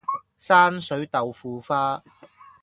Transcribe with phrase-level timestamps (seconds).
[0.39, 2.01] 山水豆腐花